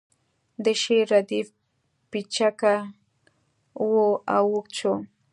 [0.63, 1.47] د شعر ردیف
[2.11, 2.89] پیچکه و
[3.83, 3.87] او
[4.35, 4.93] اوږد شو